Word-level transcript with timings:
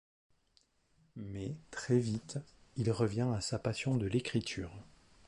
Mais, 1.15 1.53
très 1.69 1.99
vite, 1.99 2.39
il 2.75 2.89
revient 2.91 3.27
à 3.35 3.39
sa 3.39 3.59
passion 3.59 3.95
de 3.97 4.07
l'écriture. 4.07 4.71